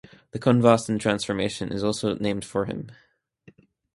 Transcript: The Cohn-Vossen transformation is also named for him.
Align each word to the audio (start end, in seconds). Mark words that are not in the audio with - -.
The 0.31 0.39
Cohn-Vossen 0.39 0.99
transformation 0.99 1.71
is 1.71 1.83
also 1.83 2.15
named 2.15 2.43
for 2.43 2.65
him. 2.65 2.89